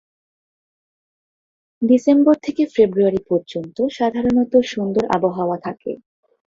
December 1.81 2.35
থেকে 2.43 2.63
February 2.75 3.21
পর্যন্ত 3.29 3.77
সাধারণত 3.97 4.53
সুন্দর 4.71 5.03
আবহাওয়া 5.17 5.57
থাকে। 5.65 5.91